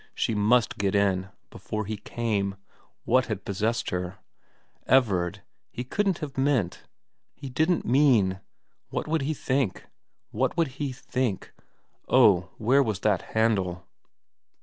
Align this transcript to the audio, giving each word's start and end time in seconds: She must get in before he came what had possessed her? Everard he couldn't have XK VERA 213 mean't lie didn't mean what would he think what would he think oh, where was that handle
She 0.15 0.33
must 0.33 0.79
get 0.79 0.95
in 0.95 1.29
before 1.51 1.85
he 1.85 1.97
came 1.97 2.55
what 3.03 3.27
had 3.27 3.45
possessed 3.45 3.91
her? 3.91 4.17
Everard 4.87 5.43
he 5.69 5.83
couldn't 5.83 6.17
have 6.17 6.31
XK 6.33 6.37
VERA 6.37 6.45
213 6.55 6.73
mean't 6.73 7.43
lie 7.43 7.49
didn't 7.49 7.85
mean 7.85 8.39
what 8.89 9.07
would 9.07 9.21
he 9.21 9.35
think 9.35 9.85
what 10.31 10.57
would 10.57 10.69
he 10.81 10.91
think 10.91 11.53
oh, 12.07 12.49
where 12.57 12.81
was 12.81 13.01
that 13.01 13.21
handle 13.37 13.85